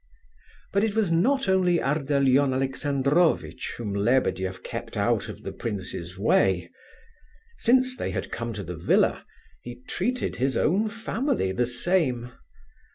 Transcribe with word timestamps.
But 0.73 0.83
it 0.83 0.95
was 0.95 1.11
not 1.11 1.47
only 1.47 1.79
Ardalion 1.79 2.55
Alexandrovitch 2.55 3.75
whom 3.77 3.93
Lebedeff 3.93 4.63
kept 4.63 4.97
out 4.97 5.29
of 5.29 5.43
the 5.43 5.51
prince's 5.51 6.17
way. 6.17 6.71
Since 7.59 7.95
they 7.95 8.09
had 8.09 8.31
come 8.31 8.51
to 8.53 8.63
the 8.63 8.75
villa, 8.77 9.23
he 9.61 9.83
treated 9.87 10.37
his 10.37 10.57
own 10.57 10.89
family 10.89 11.51
the 11.51 11.67
same. 11.67 12.31